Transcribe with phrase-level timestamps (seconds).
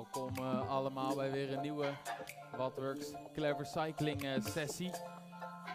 [0.00, 1.86] Welkom uh, allemaal bij weer een nieuwe
[2.56, 4.90] Wattworks Clever Cycling uh, sessie.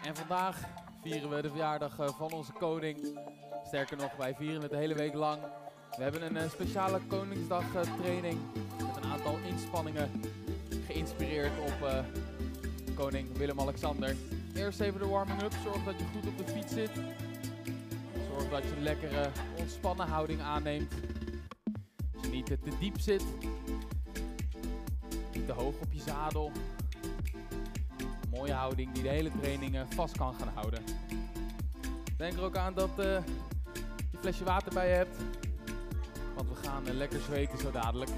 [0.04, 0.58] En vandaag
[1.02, 3.18] vieren we de verjaardag uh, van onze koning.
[3.66, 5.42] Sterker nog, wij vieren het de hele week lang.
[5.96, 7.64] We hebben een speciale Koningsdag
[8.00, 8.38] training
[8.86, 10.10] met een aantal inspanningen
[10.86, 12.04] geïnspireerd op
[12.94, 14.16] koning Willem-Alexander.
[14.54, 15.52] Eerst even de warming-up.
[15.64, 16.90] Zorg dat je goed op de fiets zit.
[18.30, 20.90] Zorg dat je een lekkere ontspannen houding aanneemt.
[22.12, 23.24] Dat je niet te diep zit
[25.56, 26.52] hoog op je zadel.
[28.30, 30.82] mooie houding die de hele training vast kan gaan houden.
[32.16, 33.04] Denk er ook aan dat uh,
[34.10, 35.16] je flesje water bij je hebt.
[36.34, 38.10] Want we gaan uh, lekker zweten zo dadelijk.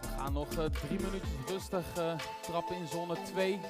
[0.00, 1.84] We gaan nog drie minuutjes rustig
[2.42, 3.60] trappen in zone 2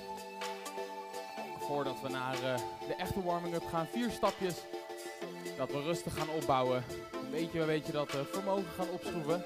[2.01, 3.87] voordat we naar uh, de echte warming-up gaan.
[3.87, 4.55] Vier stapjes
[5.57, 6.85] dat we rustig gaan opbouwen.
[7.13, 9.45] Een beetje, weet je dat uh, vermogen gaan opschroeven.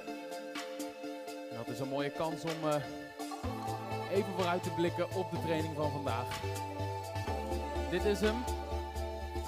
[1.50, 2.74] En dat is een mooie kans om uh,
[4.12, 6.40] even vooruit te blikken op de training van vandaag.
[7.90, 8.36] Dit is hem.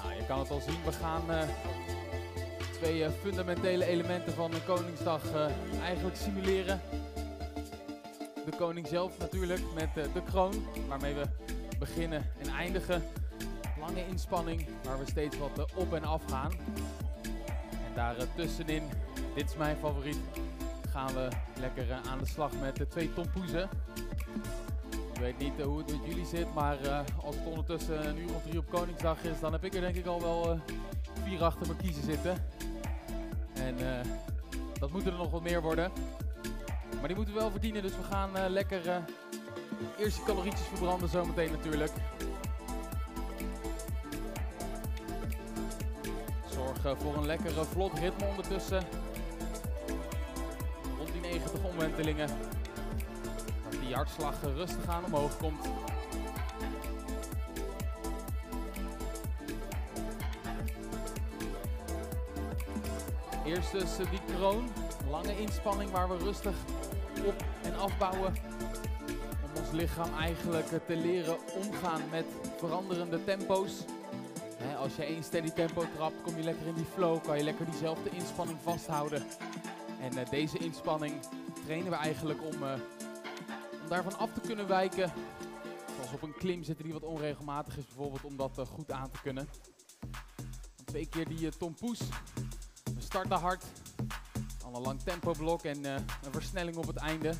[0.03, 0.83] Nou, je kan het al zien.
[0.85, 1.23] We gaan
[2.73, 5.21] twee fundamentele elementen van de Koningsdag
[5.81, 6.81] eigenlijk simuleren.
[8.45, 11.25] De koning zelf natuurlijk met de kroon, waarmee we
[11.79, 13.03] beginnen en eindigen.
[13.79, 16.51] Lange inspanning waar we steeds wat eh, op en af gaan.
[17.71, 18.83] En daar eh, tussenin,
[19.35, 20.19] dit is mijn favoriet,
[20.89, 21.27] gaan we
[21.59, 23.69] lekker eh, aan de slag met de twee tompoezen.
[25.13, 26.77] Ik weet niet hoe het met jullie zit, maar
[27.23, 29.95] als het ondertussen een uur of drie op Koningsdag is, dan heb ik er denk
[29.95, 30.59] ik al wel
[31.23, 32.37] vier achter me kiezen zitten.
[33.53, 33.75] En
[34.79, 35.91] dat moeten er nog wat meer worden.
[36.99, 39.03] Maar die moeten we wel verdienen, dus we gaan lekker
[39.97, 41.91] Eerste calorietjes verbranden zometeen natuurlijk.
[46.51, 48.83] Zorg eh, voor een lekkere vlot ritme ondertussen.
[50.97, 52.29] Rond die 90 omwentelingen.
[53.69, 55.65] Dat die hartslag rustig aan omhoog komt.
[63.45, 64.69] Eerst dus eh, die kroon.
[65.09, 66.55] Lange inspanning waar we rustig
[67.25, 68.33] op en afbouwen
[69.75, 72.25] lichaam eigenlijk te leren omgaan met
[72.57, 73.71] veranderende tempo's.
[74.77, 77.65] als je één steady tempo trapt, kom je lekker in die flow, kan je lekker
[77.65, 79.23] diezelfde inspanning vasthouden.
[80.01, 81.19] En uh, deze inspanning
[81.65, 82.73] trainen we eigenlijk om, uh,
[83.81, 85.11] om daarvan af te kunnen wijken.
[85.95, 89.21] Zoals op een klim zitten die wat onregelmatig is bijvoorbeeld, om dat goed aan te
[89.21, 89.49] kunnen.
[90.85, 91.99] Twee keer die tompoes.
[92.83, 93.63] We starten hard.
[94.57, 97.33] Dan een lang tempo blok en een versnelling op het einde.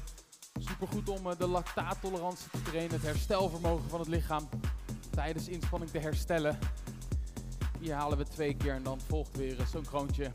[0.80, 4.50] Super goed om eh, de lactaattolerantie te trainen, het herstelvermogen van het lichaam
[5.10, 6.60] tijdens inspanning te herstellen.
[7.80, 10.32] Hier halen we twee keer en dan volgt weer zo'n kroontje.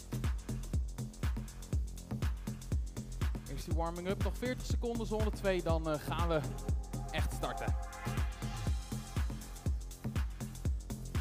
[3.50, 6.40] Eerst die warming up, nog 40 seconden zone 2, dan uh, gaan we
[7.10, 7.74] echt starten.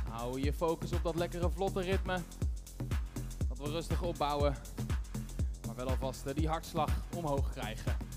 [0.10, 2.20] Hou je focus op dat lekkere vlotte ritme.
[3.48, 4.56] Dat we rustig opbouwen,
[5.66, 8.09] maar wel alvast die hartslag omhoog krijgen.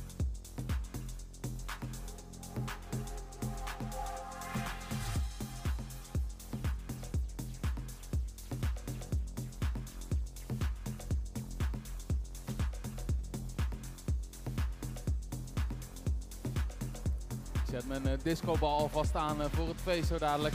[18.23, 20.55] Discobal alvast aan uh, voor het feest zo dadelijk.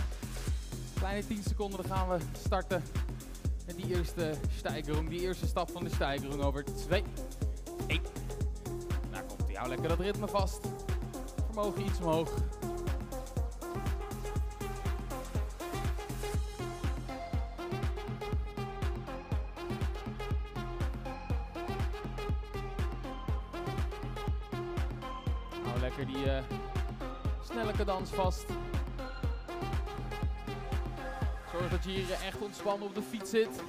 [0.93, 2.83] Kleine 10 seconden, dan gaan we starten.
[3.65, 7.03] En die eerste stijgerung, die eerste stap van de stijgerung over 2,
[7.87, 8.01] 1.
[9.11, 9.55] Daar komt hij.
[9.55, 10.59] Hou lekker dat ritme vast.
[11.45, 12.29] Vermogen iets omhoog.
[28.09, 28.45] Vast.
[31.51, 33.61] Zorg dat je hier echt ontspannen op de fiets zit.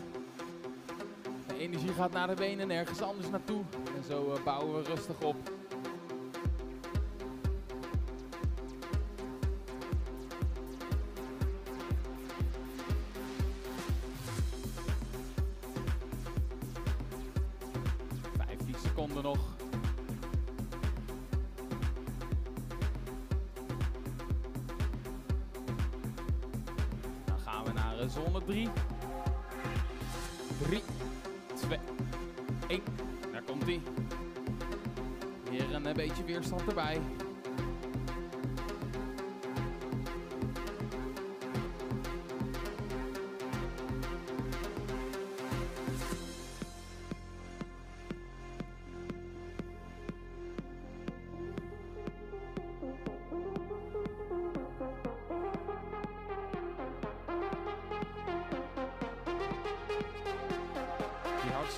[1.47, 3.63] De energie gaat naar de benen en ergens anders naartoe.
[3.97, 5.37] En zo eh, bouwen we rustig op.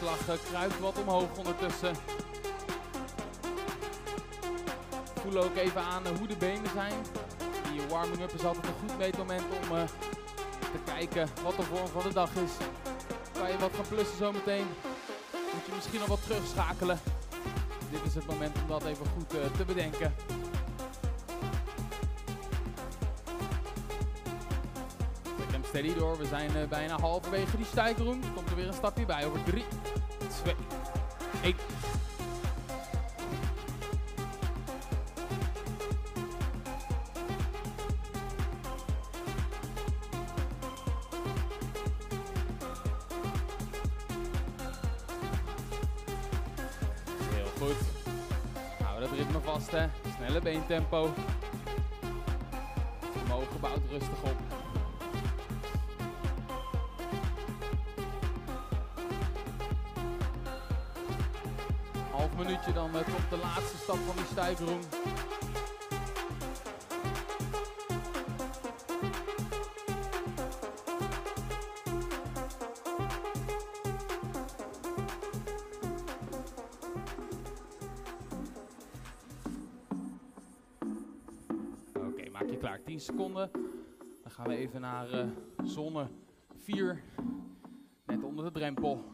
[0.06, 1.94] hartslag uh, kruipt wat omhoog ondertussen.
[5.14, 6.92] Voel ook even aan hoe de benen zijn.
[7.72, 9.86] Die warming-up is altijd een goed meetmoment om
[10.72, 12.52] te kijken wat de vorm van de dag is.
[13.32, 14.66] Kan je wat gaan plussen zometeen?
[15.54, 17.00] Moet je misschien nog wat terugschakelen.
[17.90, 20.14] Dit is het moment om dat even goed te bedenken.
[25.70, 26.18] Steady door.
[26.18, 28.20] We zijn bijna halverwege die stijgroom.
[28.34, 29.26] Komt er weer een stapje bij.
[29.26, 29.64] Over 3,
[50.70, 51.12] Beentempo.
[53.12, 54.36] Vermogen bouwt rustig op.
[62.10, 64.80] Half minuutje dan komt de laatste stap van die stijgroom.
[82.60, 82.82] Klaar.
[82.82, 83.50] 10 seconden.
[84.22, 85.24] Dan gaan we even naar uh,
[85.64, 86.06] zone
[86.56, 87.02] 4.
[88.06, 89.04] Net onder de drempel.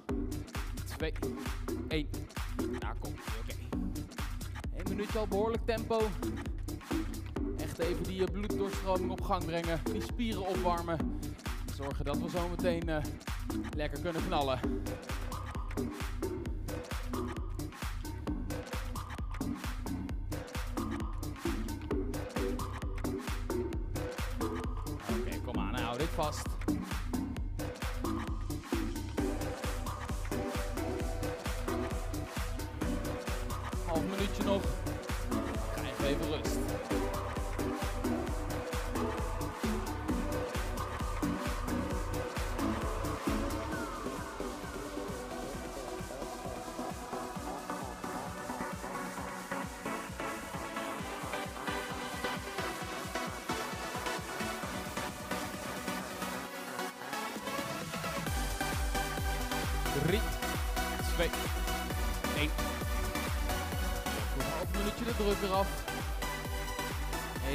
[0.85, 1.13] 2,
[1.89, 2.09] 1.
[2.79, 3.53] Daar komt hij, oké.
[3.53, 4.85] Okay.
[4.85, 6.01] 1 minuutje al behoorlijk tempo.
[7.59, 9.81] Echt even die uh, bloeddoorstroming op gang brengen.
[9.93, 11.21] Die spieren opwarmen.
[11.75, 13.03] Zorgen dat we zo meteen uh,
[13.77, 14.61] lekker kunnen knallen.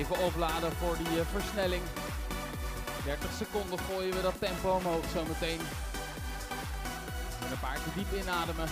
[0.01, 1.81] Even opladen voor die uh, versnelling.
[3.05, 5.59] 30 seconden gooien we dat tempo omhoog zometeen.
[7.45, 8.67] En een paar keer diep inademen.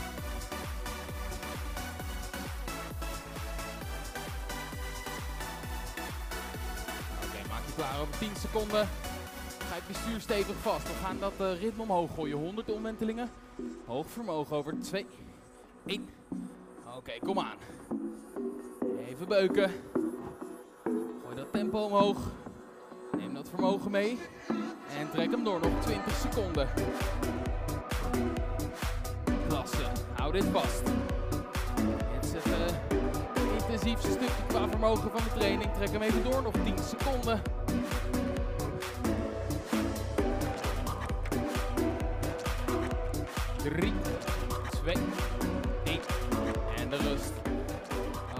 [7.24, 8.88] Oké, maak je klaar over 10 seconden.
[9.68, 10.88] Grijp je stuur stevig vast.
[10.88, 12.38] We gaan dat uh, ritme omhoog gooien.
[12.38, 13.30] 100 omwentelingen.
[13.86, 15.06] Hoog vermogen over 2,
[15.86, 16.10] 1.
[16.98, 17.58] Oké, kom aan.
[19.08, 19.72] Even beuken.
[21.52, 22.18] Tempo omhoog.
[23.18, 24.20] Neem dat vermogen mee.
[25.00, 25.60] En trek hem door.
[25.60, 26.70] Nog 20 seconden.
[29.48, 29.84] Klasse.
[30.14, 30.84] Hou dit vast.
[32.12, 35.74] Dit is het uh, intensiefste stukje qua vermogen van de training.
[35.74, 36.42] Trek hem even door.
[36.42, 37.42] Nog 10 seconden.
[43.64, 43.94] Drie,
[44.82, 44.98] twee,
[45.84, 46.02] één.
[46.78, 47.32] En de rust.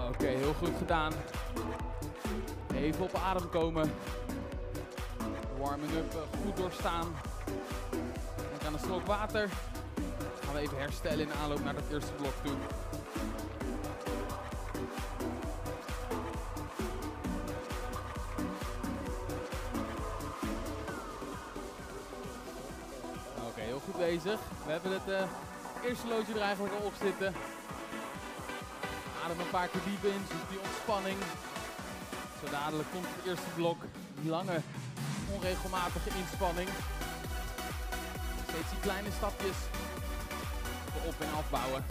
[0.08, 1.12] Oké, heel goed gedaan.
[2.80, 3.92] Even op adem komen.
[5.58, 7.16] Warming up goed doorstaan.
[7.90, 9.48] Dan aan een slok water.
[10.44, 12.52] Gaan we even herstellen in de aanloop naar het eerste blok toe.
[23.48, 24.38] Oké, heel goed bezig.
[24.64, 27.34] We hebben het uh, eerste loodje er eigenlijk al op zitten.
[29.24, 31.18] Adem een paar keer diep in, zoek die ontspanning.
[32.40, 33.80] Zo dadelijk komt het eerste blok.
[34.20, 34.60] Die lange,
[35.34, 36.68] onregelmatige inspanning.
[38.48, 39.56] Steeds die kleine stapjes
[41.06, 41.84] op en afbouwen.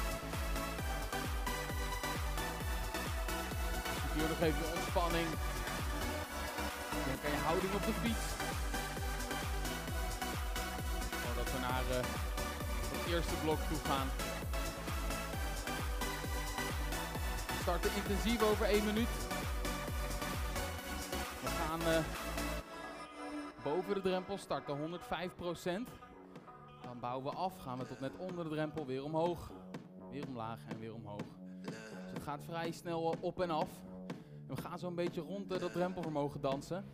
[4.13, 5.27] Hier nog even de ontspanning.
[7.05, 8.25] Denk aan je houding op de fiets.
[11.23, 12.05] Voordat we naar uh,
[12.93, 14.07] het eerste blok toe gaan.
[17.47, 19.28] We starten intensief over 1 minuut.
[21.79, 21.99] Uh,
[23.63, 24.81] boven de drempel starten 105%
[26.83, 29.51] Dan bouwen we af, gaan we tot net onder de drempel weer omhoog.
[30.11, 31.21] Weer omlaag en weer omhoog.
[31.61, 31.73] Dus
[32.13, 33.69] het gaat vrij snel uh, op en af.
[34.47, 36.85] We gaan zo'n beetje rond dat drempelvermogen dansen.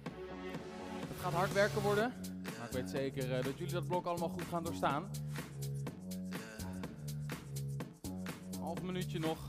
[1.07, 2.13] Het gaat hard werken worden.
[2.57, 5.09] Maar ik weet zeker uh, dat jullie dat blok allemaal goed gaan doorstaan.
[8.85, 9.44] minuutje nog.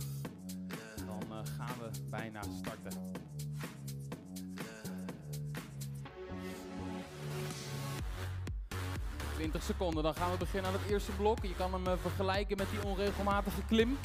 [9.66, 10.02] Seconden.
[10.02, 11.38] Dan gaan we beginnen aan het eerste blok.
[11.42, 13.98] Je kan hem uh, vergelijken met die onregelmatige klim.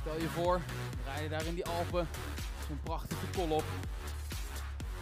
[0.00, 0.60] Stel je voor,
[1.04, 2.08] rij je daar in die Alpen
[2.66, 3.64] zo'n prachtige kol op.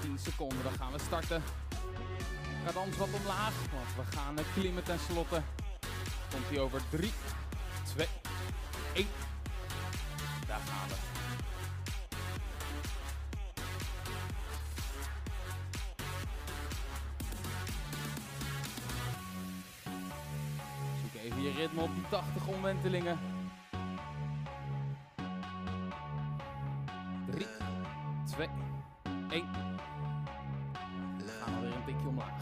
[0.01, 1.43] 10 seconden, dan gaan we starten.
[2.75, 5.43] Anders wat omlaag, want we gaan uh, klimmen tenslotte.
[6.31, 7.13] Komt hij over 3,
[7.95, 8.07] 2,
[8.95, 9.07] 1.
[22.15, 23.19] 180 omwentelingen.
[27.31, 27.47] 3
[28.25, 28.49] 2
[29.31, 29.45] 1.
[31.19, 32.41] We weer een tikje omlaag.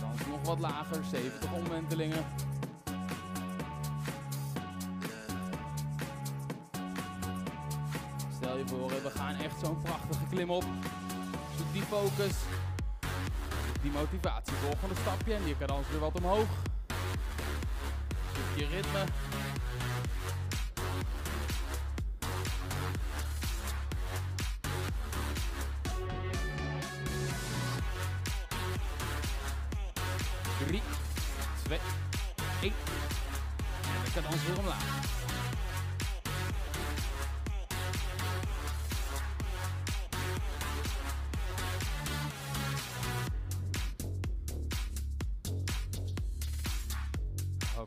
[0.00, 2.24] Dan nog wat lager, 70 omwentelingen.
[8.36, 10.64] Stel je voor, we gaan echt zo'n prachtige klim op.
[11.56, 12.53] Zoek die focus.
[13.84, 14.54] Die motivatie.
[14.54, 16.46] Volgende stapje en je kan weer wat omhoog.
[18.56, 19.04] Je ritme.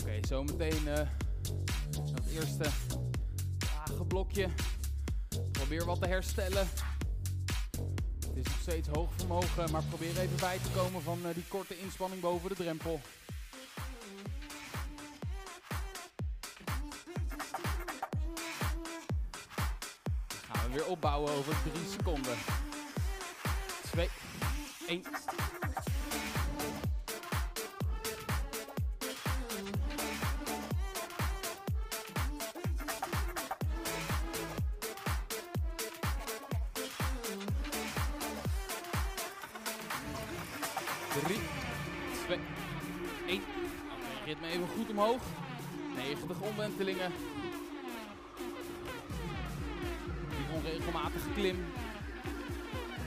[0.01, 0.93] Oké, zometeen uh,
[2.13, 2.69] het eerste
[3.75, 4.47] lage blokje.
[5.51, 6.67] Probeer wat te herstellen.
[8.19, 11.43] Het is nog steeds hoog vermogen, maar probeer even bij te komen van uh, die
[11.47, 13.01] korte inspanning boven de drempel.
[20.51, 22.37] Gaan we weer opbouwen over 3 seconden.
[23.91, 24.09] 2,
[24.87, 25.01] 1.
[44.97, 45.21] Omhoog.
[45.95, 47.11] 90 omwentelingen.
[50.29, 51.65] Die onregelmatige klim.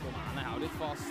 [0.03, 1.03] Kom aan en hou dit vast.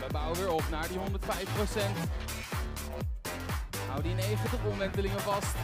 [0.00, 1.00] We bouwen weer op naar die 105%
[3.88, 5.54] Hou die 90 omwentelingen vast.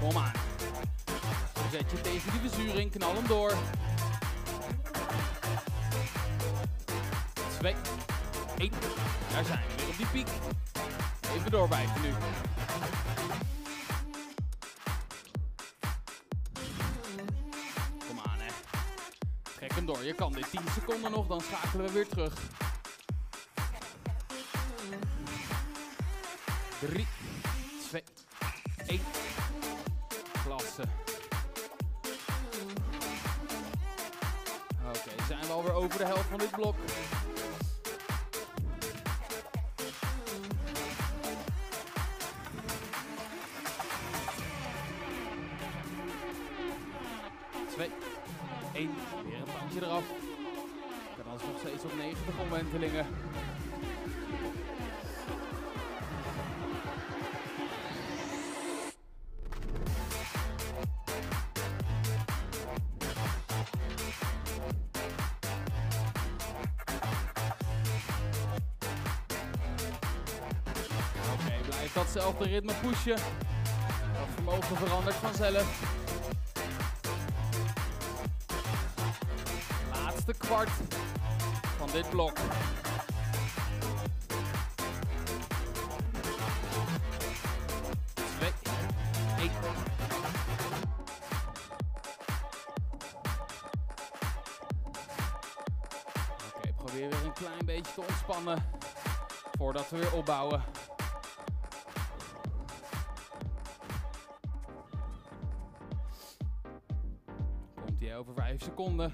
[0.00, 0.32] Kom aan.
[1.70, 3.52] Zet je tegen die bezuring, knal hem door.
[7.58, 7.74] 2,
[8.58, 8.70] 1.
[9.32, 10.28] Daar zijn we weer op die piek.
[11.36, 12.08] Even doorbijten nu.
[18.08, 18.52] Kom aan hè.
[19.56, 22.32] Trek hem door, je kan dit 10 seconden nog, dan schakelen we weer terug.
[26.80, 27.06] 3,
[72.38, 73.16] datzelfde ritme pushen.
[74.14, 75.80] Dat vermogen verandert vanzelf.
[79.92, 80.70] Laatste kwart
[81.78, 82.36] van dit blok.
[88.36, 89.50] Twee.
[96.56, 98.64] Oké, probeer weer een klein beetje te ontspannen
[99.58, 100.77] voordat we weer opbouwen.
[108.78, 109.10] Nog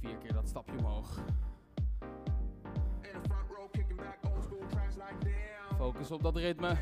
[0.00, 1.20] vier keer dat stapje omhoog.
[5.76, 6.76] Focus op dat ritme.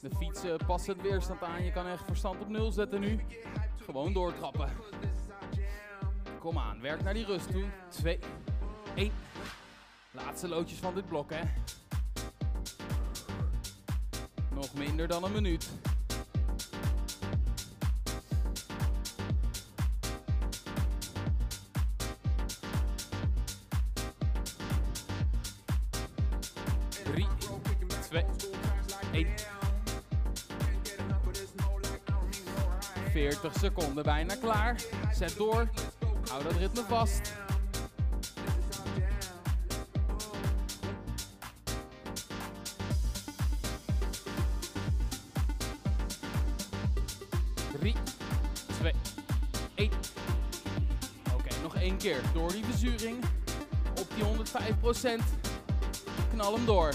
[0.00, 1.64] De fiets uh, past het weerstand aan.
[1.64, 3.20] Je kan echt verstand op nul zetten nu.
[3.76, 4.68] Gewoon doortrappen.
[6.38, 7.64] Kom aan, werk naar die rust toe.
[7.88, 8.18] 2,
[8.94, 9.12] 1.
[10.10, 11.42] Laatste loodjes van dit blok, hè.
[14.54, 15.81] Nog minder dan een minuut.
[33.42, 34.80] 40 seconden bijna klaar.
[35.12, 35.68] Zet door.
[36.30, 37.32] Hou dat ritme vast.
[47.78, 47.94] Drie,
[48.78, 48.92] twee,
[49.74, 49.90] één.
[51.34, 52.20] Oké, nog één keer.
[52.34, 53.24] Door die verzuring.
[54.00, 55.22] Op die 105 procent.
[56.30, 56.92] Knal hem door.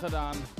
[0.00, 0.59] Klasse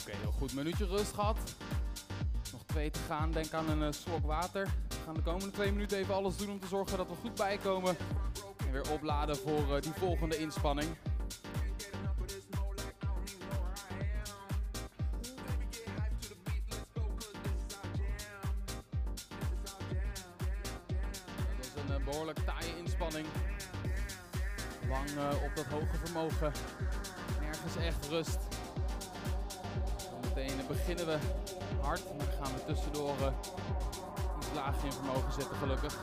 [0.00, 0.54] Oké, heel goed.
[0.54, 1.36] Minuutje rust gehad.
[2.52, 3.32] Nog twee te gaan.
[3.32, 4.64] Denk aan een eh, slok water.
[4.88, 7.34] We gaan de komende twee minuten even alles doen om te zorgen dat we goed
[7.34, 7.96] bijkomen.
[8.56, 10.88] En weer opladen voor eh, die volgende inspanning.
[21.56, 23.26] Dat is een eh, behoorlijk taaie inspanning.
[24.88, 25.08] Lang
[25.44, 26.52] op dat hoge vermogen.
[27.40, 28.59] Nergens echt rust.
[31.80, 32.02] Hard.
[32.06, 33.32] Dan gaan we tussendoor eh,
[34.38, 35.98] iets lager in vermogen zetten, gelukkig.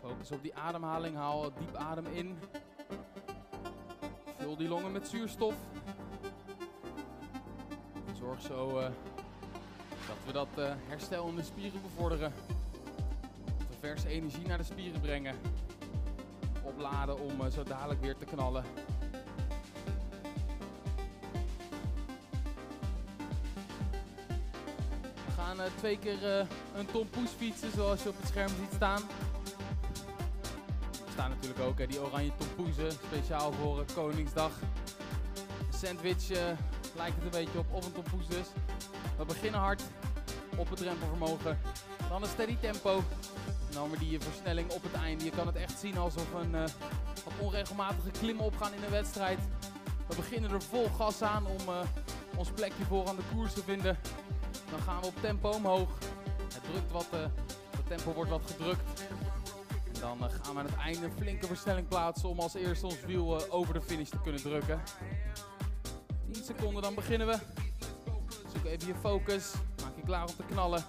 [0.00, 1.16] Focus op die ademhaling.
[1.16, 2.38] Haal diep adem in.
[4.38, 5.54] Vul die longen met zuurstof.
[8.18, 8.90] Zorg zo eh,
[10.06, 12.32] dat we dat eh, herstel spieren bevorderen.
[13.58, 15.34] Dat we verse energie naar de spieren brengen
[16.78, 18.64] opladen om uh, zo dadelijk weer te knallen.
[25.26, 28.72] We gaan uh, twee keer uh, een tompoes fietsen zoals je op het scherm ziet
[28.74, 29.02] staan.
[31.06, 34.52] Er staan natuurlijk ook die oranje tompoezen, speciaal voor Koningsdag.
[35.70, 36.28] Sandwich
[36.96, 38.46] lijkt het een beetje op, of een tompoes dus.
[39.18, 39.82] We beginnen hard
[40.56, 41.58] op het drempelvermogen,
[42.08, 43.02] dan een steady tempo.
[43.78, 45.24] Dan weer die versnelling op het einde.
[45.24, 46.50] Je kan het echt zien alsof een
[47.24, 49.38] wat onregelmatige klimmen opgaan in een wedstrijd.
[50.08, 51.80] We beginnen er vol gas aan om uh,
[52.36, 53.98] ons plekje voor aan de koers te vinden.
[54.70, 55.88] Dan gaan we op tempo omhoog.
[56.54, 57.20] Het drukt wat, uh,
[57.76, 59.02] het tempo wordt wat gedrukt.
[59.94, 63.04] En dan gaan we aan het einde een flinke versnelling plaatsen om als eerste ons
[63.06, 64.82] wiel over de finish te kunnen drukken.
[66.32, 67.38] 10 seconden, dan beginnen we.
[68.54, 69.52] Zoek even je focus.
[69.82, 70.84] Maak je klaar om te knallen.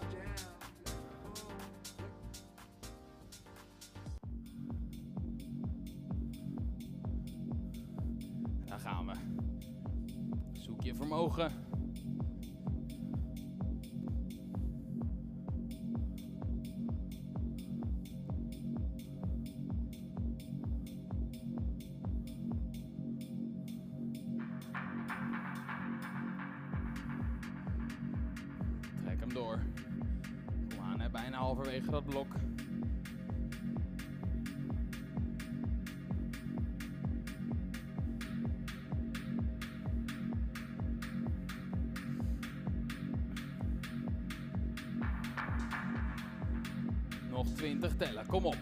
[47.43, 48.55] nog 20 tellen, kom op.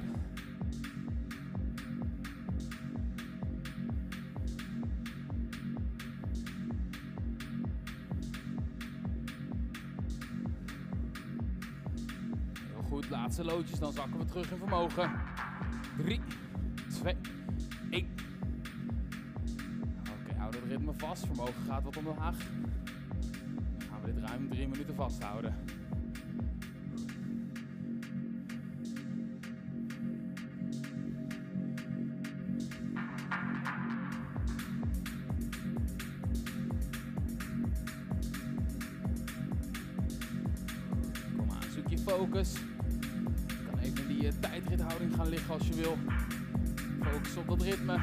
[12.66, 15.12] Heel goed, laatste loodjes, dan zakken we terug in vermogen.
[15.98, 16.22] 3,
[16.90, 17.16] 2,
[17.90, 18.08] 1.
[20.00, 22.38] Oké, hou houden het ritme vast, vermogen gaat wat omlaag.
[23.78, 25.56] Dan gaan we dit ruim 3 minuten vasthouden.
[42.28, 42.54] Focus.
[43.48, 45.98] Je kan even in die uh, tijdrithouding gaan liggen als je wil.
[47.02, 48.00] Focus op dat ritme.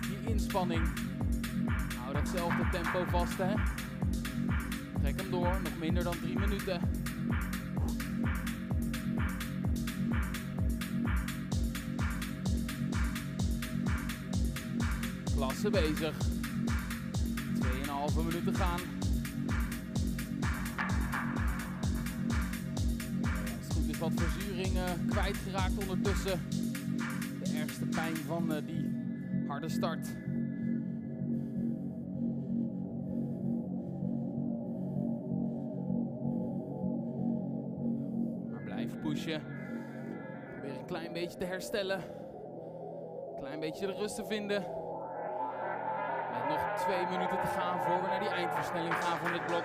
[0.00, 0.88] Die inspanning.
[1.98, 3.54] Hou datzelfde tempo vast, hè.
[5.00, 6.80] Trek hem door, nog minder dan drie minuten.
[15.34, 16.14] Klasse bezig.
[18.10, 18.97] 2,5 minuten gaan.
[23.98, 26.40] Is wat verzuring uh, kwijtgeraakt ondertussen.
[27.42, 28.94] De ergste pijn van uh, die
[29.48, 30.06] harde start.
[38.50, 39.42] Maar blijf pushen.
[40.52, 41.98] Probeer een klein beetje te herstellen.
[41.98, 44.60] Een klein beetje de rust te vinden.
[46.32, 49.64] Met nog twee minuten te gaan voor we naar die eindversnelling gaan van dit blok.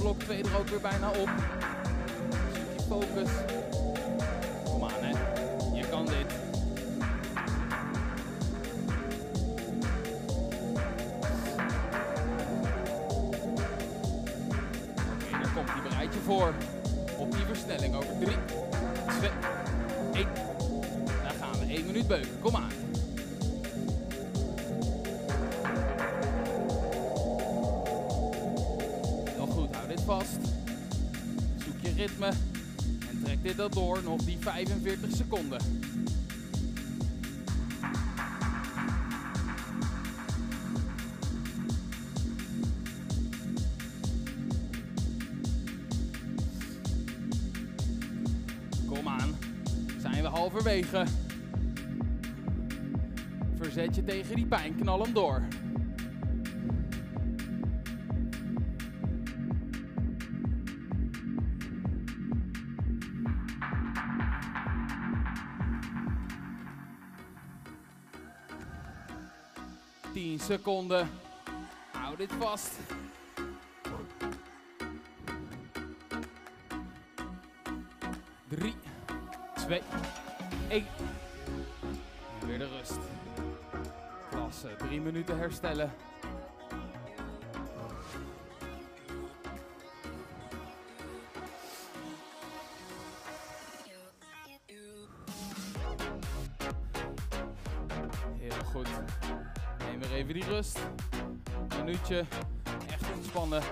[0.00, 1.28] Blok 2 er ook weer bijna op.
[34.40, 35.60] 45 seconden.
[48.86, 49.36] Kom aan,
[49.98, 51.04] zijn we halverwege.
[53.56, 55.42] Verzet je tegen die pijn, knal hem door.
[70.50, 71.08] Seconden.
[71.92, 72.70] Hou dit vast.
[78.48, 78.74] Drie,
[79.54, 79.82] twee,
[80.68, 80.86] één.
[82.40, 82.98] En weer de rust.
[84.30, 85.92] Klasse, drie minuten herstellen.
[102.88, 103.62] Echt ontspannen.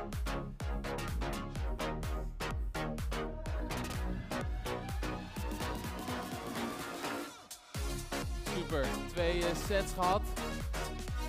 [8.56, 8.86] Super.
[9.12, 10.22] Twee eh, sets gehad.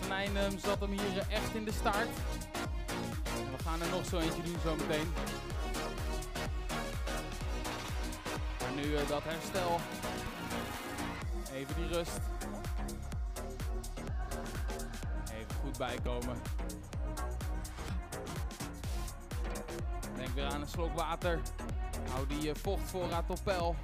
[0.02, 2.10] konijn ehm, zat hem hier eh, echt in de staart.
[3.38, 5.14] En we gaan er nog zo eentje doen zometeen.
[8.60, 9.80] Maar nu eh, dat herstel.
[11.54, 12.20] Even die rust.
[15.34, 16.59] Even goed bijkomen.
[20.34, 21.39] Denk weer aan een slok water.
[22.10, 23.76] Hou die eh, vochtvoorraad op peil.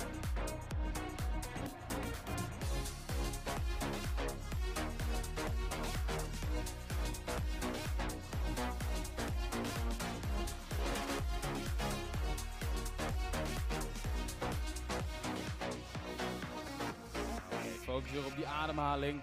[17.83, 19.21] Focus weer op die ademhaling.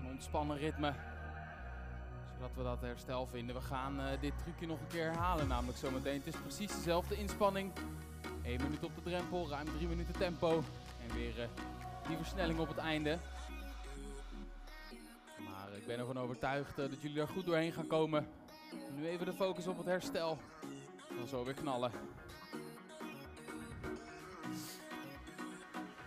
[0.00, 1.15] Een ontspannen ritme.
[2.56, 3.54] We dat herstel vinden.
[3.54, 5.48] We gaan eh, dit trucje nog een keer herhalen.
[5.48, 6.18] Namelijk zometeen.
[6.18, 7.72] Het is precies dezelfde inspanning.
[8.42, 9.48] 1 minuut op de drempel.
[9.48, 10.62] Ruim 3 minuten tempo.
[11.08, 11.48] En weer eh,
[12.08, 13.18] die versnelling op het einde.
[15.38, 18.28] Maar ik ben ervan overtuigd eh, dat jullie er goed doorheen gaan komen.
[18.94, 20.38] Nu even de focus op het herstel.
[21.18, 21.90] Dan zo weer knallen.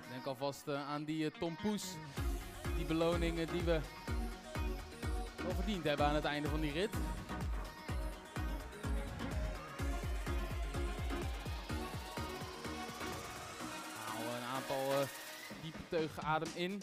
[0.09, 1.95] Denk alvast aan die uh, Tom Poes.
[2.75, 3.79] Die beloningen die we
[5.63, 6.89] verdiend hebben aan het einde van die rit.
[14.05, 15.07] Haal een aantal uh,
[15.61, 16.81] diepe teugen adem in.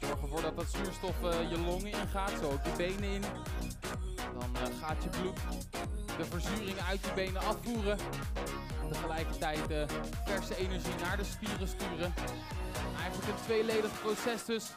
[0.00, 1.20] Zorg ervoor dat dat zuurstof
[1.50, 3.22] je longen ingaat, zo ook je benen in.
[4.52, 5.38] Dan gaat je bloed
[6.18, 7.98] de verzuring uit je benen afvoeren
[8.92, 9.82] tegelijkertijd uh,
[10.24, 12.14] verse energie naar de spieren sturen.
[13.02, 14.70] Eigenlijk een tweeledig proces dus.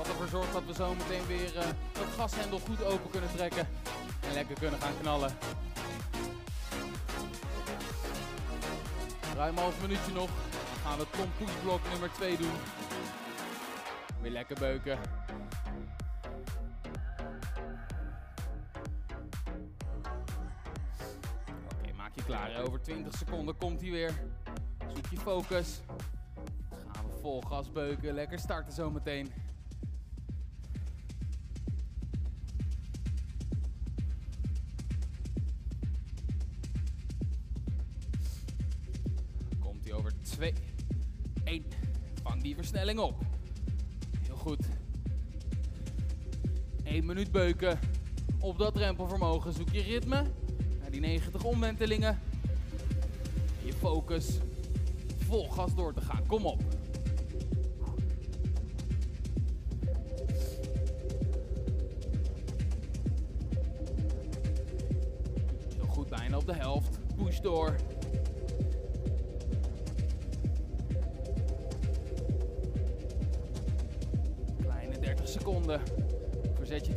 [0.00, 1.62] Wat ervoor zorgt dat we zo meteen weer uh,
[1.98, 3.68] het gashendel goed open kunnen trekken.
[4.28, 5.30] En lekker kunnen gaan knallen.
[9.36, 10.30] Ruim half minuutje nog.
[10.50, 12.52] Dan gaan we Tom Poesblok nummer 2 doen.
[14.20, 14.98] Weer lekker beuken.
[22.26, 22.62] klaar.
[22.66, 24.12] Over 20 seconden komt hij weer.
[24.94, 25.80] Zoek je focus.
[26.92, 28.14] Gaan we vol gas beuken.
[28.14, 29.24] Lekker starten zometeen.
[29.26, 29.49] Komt
[42.70, 43.14] versnelling op.
[44.22, 44.66] Heel goed.
[46.84, 47.78] 1 minuut beuken.
[48.40, 50.24] Op dat drempelvermogen zoek je ritme
[50.90, 52.18] die 90 omwentelingen.
[53.64, 54.38] Je focus
[55.18, 56.26] vol gas door te gaan.
[56.26, 56.62] Kom op.
[65.76, 66.98] Heel goed, bijna op de helft.
[67.16, 67.76] Push door.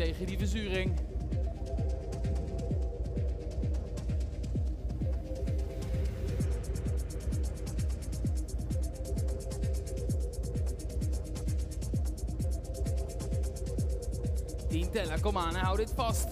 [0.03, 0.91] Tegen die verzuring.
[14.91, 15.21] tellen.
[15.21, 16.27] Kom aan, hou dit vast.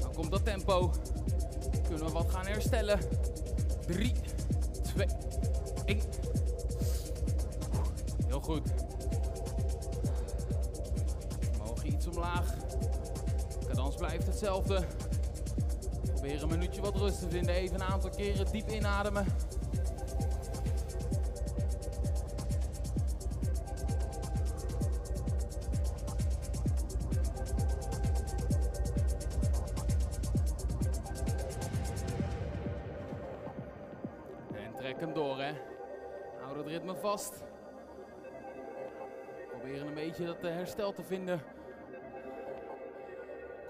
[0.00, 0.90] Dan komt dat tempo.
[1.88, 2.98] Kunnen we wat gaan herstellen.
[3.86, 4.12] 3,
[14.32, 14.84] hetzelfde.
[16.12, 17.54] Probeer een minuutje wat rust te vinden.
[17.54, 19.26] Even een aantal keren diep inademen.
[37.02, 37.44] vast.
[39.48, 41.51] Proberen een beetje dat eh, herstel te vinden.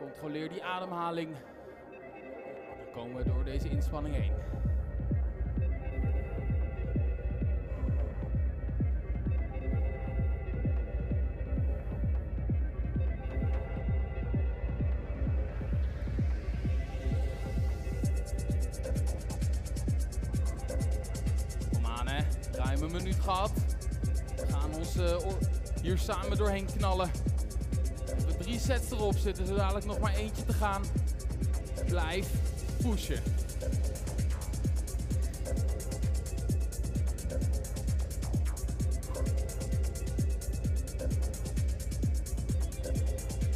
[0.03, 1.29] Controleer die ademhaling.
[2.77, 4.33] Dan komen we door deze inspanning heen.
[26.03, 27.22] samen doorheen knallen.
[28.53, 30.83] Drie sets erop zitten, zo dadelijk nog maar eentje te gaan.
[31.87, 32.27] Blijf
[32.83, 33.23] pushen.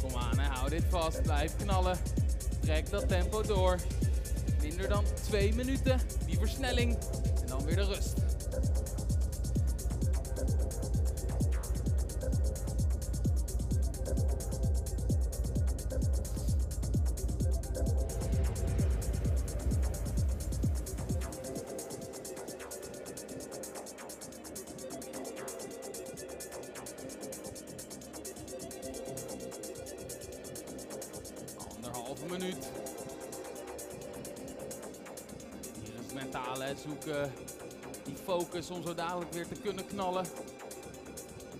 [0.01, 0.47] Kom aan, hè.
[0.47, 1.21] hou dit vast.
[1.21, 1.97] Blijf knallen.
[2.59, 3.77] Trek dat tempo door.
[4.61, 5.99] Minder dan twee minuten.
[6.25, 6.97] Die versnelling.
[7.41, 8.16] En dan weer de rust.
[36.55, 36.75] Hè.
[36.75, 37.31] zoeken
[38.03, 40.25] die focus om zo dadelijk weer te kunnen knallen.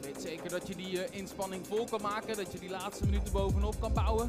[0.02, 3.34] Weet zeker dat je die eh, inspanning vol kan maken, dat je die laatste minuten
[3.34, 4.28] bovenop kan bouwen.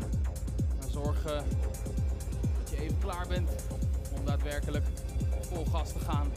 [0.78, 1.42] Maar zorg eh,
[2.58, 3.50] dat je even klaar bent
[4.18, 4.84] om daadwerkelijk
[5.40, 6.32] vol gas te gaan.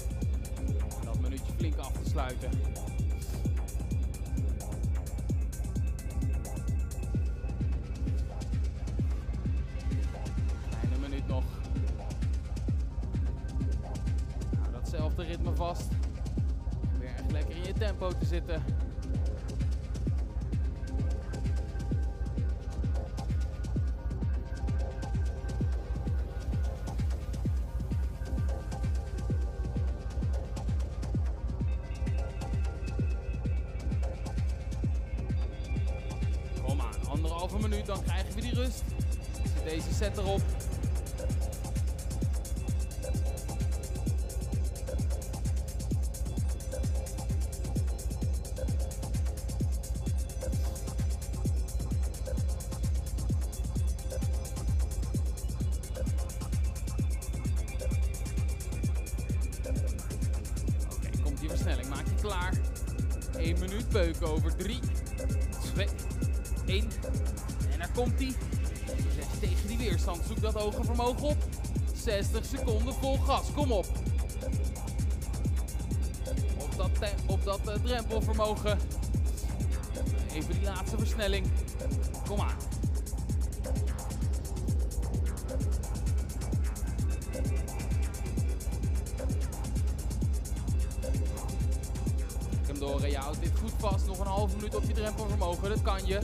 [1.04, 2.50] Dat minuutje flink af te sluiten.
[18.32, 18.91] Zitten.
[64.24, 64.80] Over 3,
[65.74, 65.88] 2,
[66.66, 66.90] 1.
[67.72, 68.34] En daar komt hij.
[69.40, 70.22] Tegen die weerstand.
[70.28, 71.38] Zoek dat hoge vermogen op.
[71.96, 73.52] 60 seconden vol gas.
[73.54, 73.86] Kom op.
[76.58, 78.80] Op dat, op dat eh, drempelvermogen.
[80.34, 81.46] Even die laatste versnelling.
[82.28, 82.58] Kom aan.
[93.32, 94.08] Je houdt dit goed vast.
[94.08, 95.70] Nog een halve minuut op je drempelvermogen.
[95.70, 96.20] Dat kan je.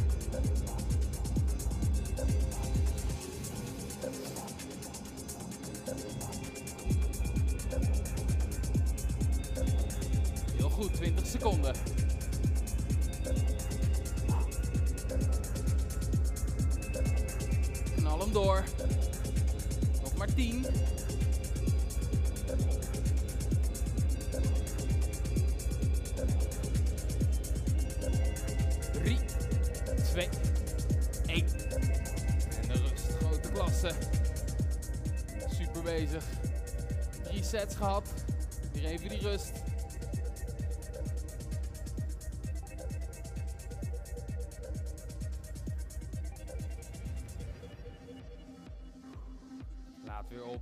[50.18, 50.62] Laat weer op.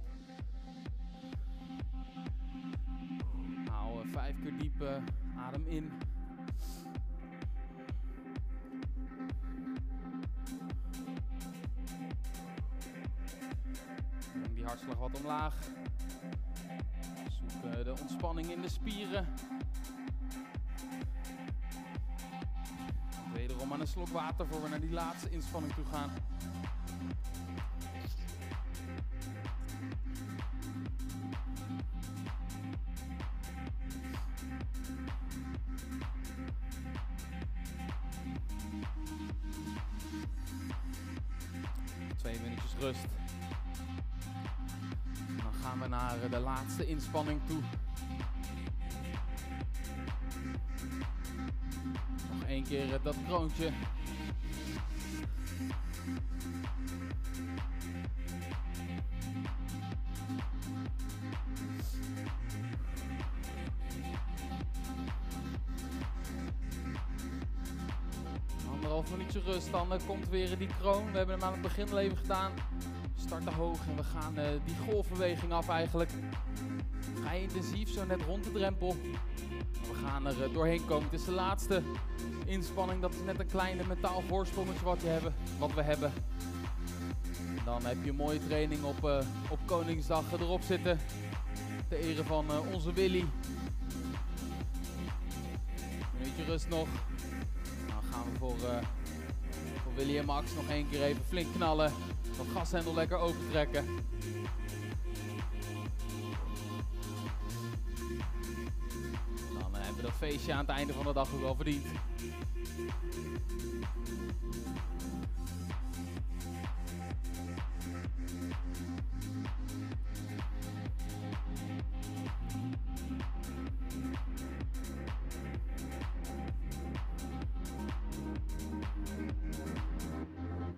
[3.70, 4.96] Haal eh, vijf keer diep eh,
[5.38, 5.91] adem in.
[14.54, 15.56] Die hartslag wat omlaag.
[17.30, 19.28] Zoek eh, de ontspanning in de spieren.
[23.34, 26.35] Wederom aan een slok water voor we naar die laatste inspanning toe gaan.
[47.48, 47.62] Toe.
[52.32, 53.72] Nog één keer eh, dat kroontje.
[68.72, 71.12] Anderhalf minuutje rust, dan eh, komt weer die kroon.
[71.12, 72.52] We hebben hem aan het begin al even gedaan.
[73.16, 76.10] Starten hoog en we gaan eh, die golfbeweging af eigenlijk.
[77.41, 78.95] Intensief, zo net rond de drempel.
[79.81, 81.03] We gaan er eh, doorheen komen.
[81.03, 81.81] Het is de laatste
[82.45, 83.01] inspanning.
[83.01, 84.99] Dat is net een kleine mentaal voorsprongetje wat,
[85.59, 86.13] wat we hebben.
[87.65, 90.99] Dan heb je een mooie training op, eh, op Koningsdag erop zitten.
[91.88, 93.25] Ter ere van eh, onze Willy.
[96.17, 96.88] Minuutje rust nog.
[97.88, 98.55] Dan gaan we voor,
[99.83, 101.91] voor Willy en Max nog één keer even flink knallen.
[102.38, 103.86] Dat gashendel lekker open trekken.
[110.16, 111.86] Feestje aan het einde van de dag ook wel verdiend.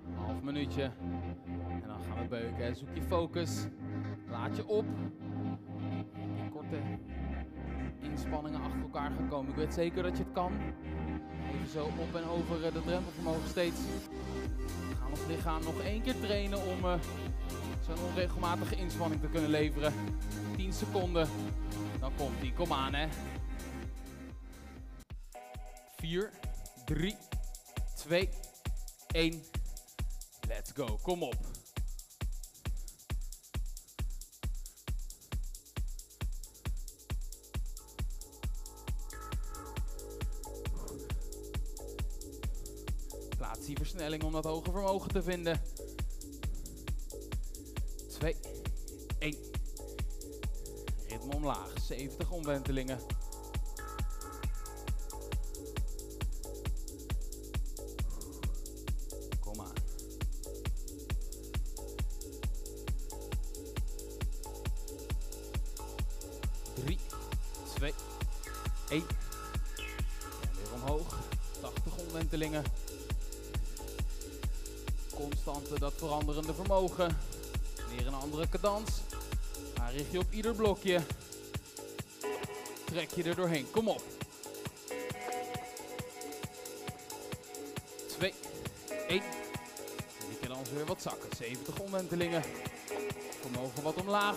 [0.05, 0.83] Een half minuutje.
[0.83, 3.65] En dan gaan we beuken, zoek je focus.
[4.29, 4.85] Laat je op.
[6.51, 6.77] korte
[8.01, 9.49] inspanningen achter elkaar gaan komen.
[9.49, 10.51] Ik weet zeker dat je het kan.
[11.53, 13.79] Even zo op en over de drempelvermogen steeds.
[14.89, 16.93] We gaan ons lichaam nog één keer trainen om uh,
[17.85, 19.93] zo'n onregelmatige inspanning te kunnen leveren.
[20.55, 21.27] 10 seconden.
[21.99, 22.53] Dan komt die.
[22.53, 23.07] Kom aan hè.
[25.95, 26.31] 4,
[26.85, 27.15] 3,
[27.95, 28.29] 2,
[29.11, 29.41] 1.
[30.47, 30.97] Let's go.
[31.01, 31.56] Kom op.
[43.75, 45.61] versnelling om dat hoge vermogen te vinden.
[48.09, 48.35] 2,
[49.19, 49.35] 1.
[51.07, 51.73] Ritme omlaag.
[51.81, 52.99] 70 omwentelingen.
[75.97, 77.17] Veranderende vermogen.
[77.95, 78.89] Weer een andere cadans.
[79.77, 81.01] Maar richt je op ieder blokje.
[82.85, 83.71] Trek je er doorheen.
[83.71, 84.01] Kom op.
[88.07, 88.33] 2,
[89.07, 89.21] 1.
[89.21, 89.23] En
[90.29, 91.29] die cadans weer wat zakken.
[91.37, 92.43] 70 omwentelingen.
[93.41, 94.35] Vermogen wat omlaag.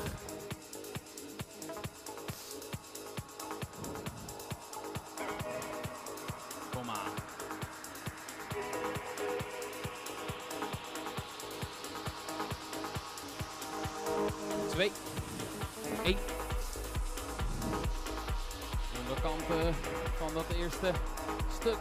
[21.60, 21.78] Stuk.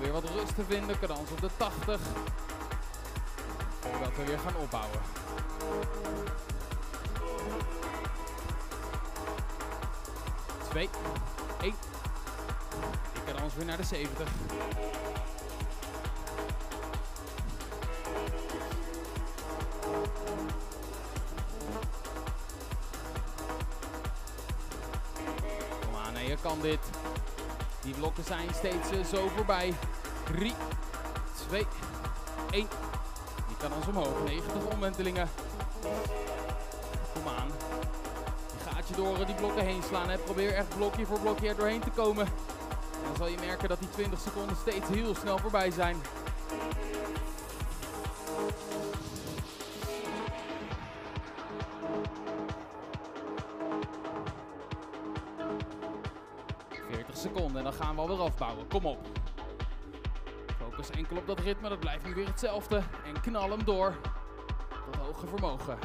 [0.00, 2.00] Weer wat rust te vinden, cadans op de 80.
[3.80, 5.00] Voordat we weer gaan opbouwen.
[10.68, 10.88] Twee,
[11.60, 11.74] één.
[13.14, 14.28] Ik cadans weer naar de 70.
[26.42, 26.80] Kan dit.
[27.82, 29.74] Die blokken zijn steeds uh, zo voorbij.
[30.24, 30.54] 3,
[31.48, 31.66] 2,
[32.50, 32.68] 1.
[33.48, 34.24] Die kan ons omhoog.
[34.24, 35.28] 90 omwentelingen.
[37.14, 37.48] Kom aan.
[38.56, 40.08] Je gaat je door die blokken heen slaan.
[40.08, 40.18] Hè.
[40.18, 42.26] Probeer echt blokje voor blokje er doorheen te komen.
[42.26, 45.96] En dan zal je merken dat die 20 seconden steeds heel snel voorbij zijn.
[58.72, 59.06] Kom op.
[60.58, 62.82] Focus enkel op dat ritme, dat blijft nu weer hetzelfde.
[63.04, 63.96] En knal hem door.
[64.90, 65.78] Dat hoge vermogen.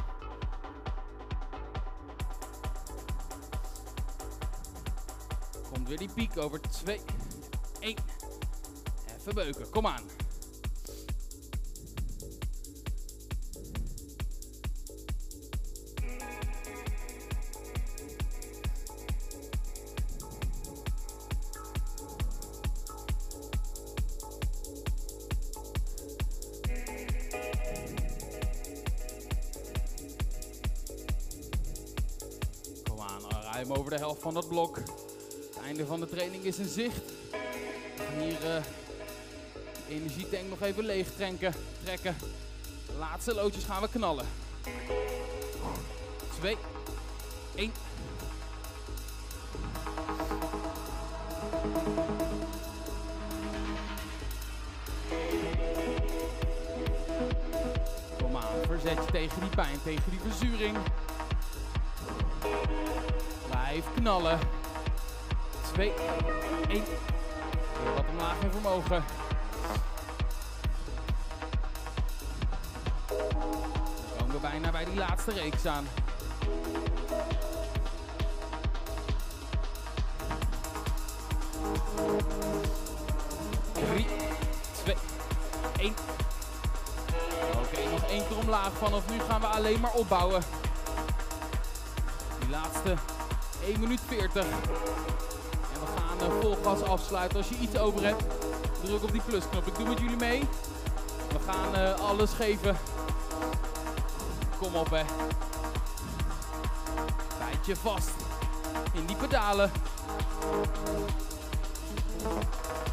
[5.73, 7.01] Komt weer die piek over 2,
[7.79, 7.95] 1.
[9.19, 10.03] Even beuken, kom aan.
[34.27, 34.75] Van dat blok.
[34.75, 37.11] Het einde van de training is in zicht.
[38.19, 38.61] Hier uh, de
[39.89, 41.53] energietank nog even leeg trekken.
[41.83, 42.15] trekken.
[42.85, 44.25] De laatste loodjes gaan we knallen.
[46.39, 46.57] 2,
[47.55, 47.71] 1.
[58.17, 60.77] Kom aan, verzet je tegen die pijn, tegen die verzuring.
[63.77, 64.39] Blijf knallen.
[65.73, 65.91] 2,
[66.67, 66.83] 1.
[67.83, 69.03] Weer wat omlaag in vermogen.
[73.07, 75.87] Dan komen we bijna bij die laatste reeks aan.
[83.73, 84.07] Drie,
[84.83, 84.95] twee,
[85.77, 85.93] één.
[87.53, 88.71] Oké, nog één keer omlaag.
[88.71, 90.41] Vanaf nu gaan we alleen maar opbouwen.
[92.39, 92.95] Die laatste
[93.63, 94.43] 1 minuut 40.
[94.43, 94.49] En
[95.79, 97.37] we gaan uh, vol gas afsluiten.
[97.37, 98.23] Als je iets over hebt,
[98.83, 99.67] druk op die plusknop.
[99.67, 100.39] Ik doe met jullie mee.
[101.29, 102.77] We gaan uh, alles geven.
[104.59, 105.03] Kom op hè.
[107.39, 108.15] Bijt je vast
[108.93, 109.71] in die pedalen.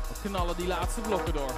[0.08, 1.52] We knallen die laatste blokken door.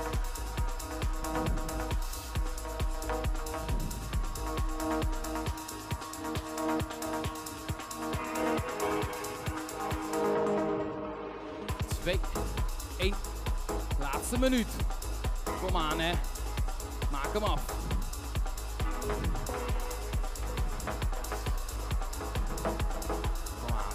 [14.50, 14.68] Minuut.
[15.60, 16.12] Kom aan hè.
[17.10, 17.60] Maak hem af.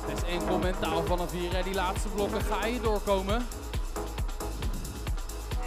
[0.05, 1.53] Het is enkel mentaal vanaf hier.
[1.55, 1.63] Hè.
[1.63, 3.47] Die laatste blokken ga je doorkomen.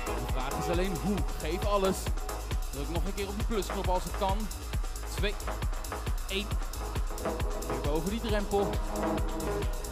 [0.04, 1.16] De vraag is alleen hoe.
[1.40, 1.96] Geef alles.
[2.70, 4.38] Druk nog een keer op de plusknop als het kan.
[5.14, 5.34] 2,
[6.28, 6.46] 1.
[7.68, 8.60] Weer boven die drempel.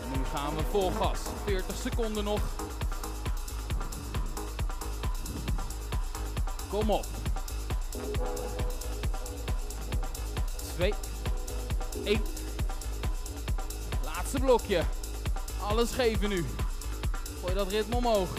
[0.03, 1.18] En nu gaan we vol gas.
[1.45, 2.40] 40 seconden nog.
[6.73, 7.07] Kom op.
[10.75, 10.93] 2,
[12.05, 12.20] 1.
[14.05, 14.83] Laatste blokje.
[15.61, 16.45] Alles geven nu.
[17.41, 18.35] Gooi dat ritme omhoog.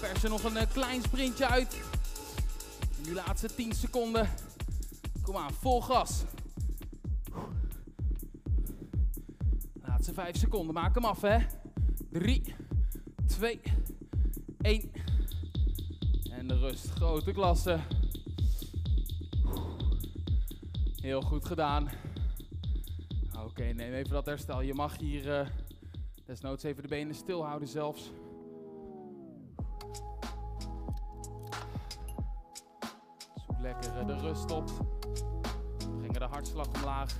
[0.00, 1.76] Pers er nog een eh, klein sprintje uit.
[3.02, 4.28] Die laatste 10 seconden.
[5.22, 6.24] Kom aan, vol gas.
[9.82, 10.74] Laatste 5 seconden.
[10.74, 11.38] Maak hem af, hè.
[12.10, 12.54] 3,
[13.26, 13.60] 2,
[14.60, 15.01] 1.
[16.42, 16.90] En de rust.
[16.90, 17.78] Grote klasse.
[21.00, 21.88] Heel goed gedaan.
[23.44, 24.60] Oké, neem even dat herstel.
[24.60, 25.46] Je mag hier uh,
[26.26, 28.10] desnoods even de benen stil houden zelfs.
[33.46, 34.68] Zoek lekker uh, de rust op.
[35.78, 37.16] We brengen de hartslag omlaag.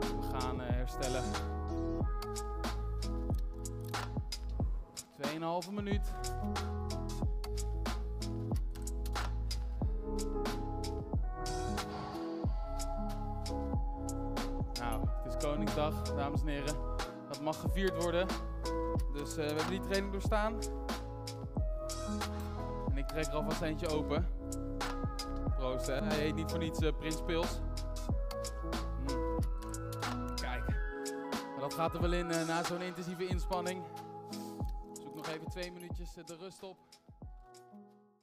[0.00, 1.24] We gaan uh, herstellen.
[5.66, 6.12] 2,5 minuut.
[15.40, 16.74] Koningsdag, dames en heren.
[17.28, 18.26] Dat mag gevierd worden.
[19.12, 20.58] Dus uh, we hebben die training doorstaan.
[22.90, 24.26] En ik trek er alvast eentje open.
[25.56, 25.94] Proost, hè.
[25.94, 27.60] Hij heet niet voor niets uh, Prins Pils.
[29.08, 30.34] Mm.
[30.34, 30.68] Kijk.
[31.50, 33.82] Maar dat gaat er wel in uh, na zo'n intensieve inspanning.
[35.02, 36.76] Zoek nog even twee minuutjes de rust op.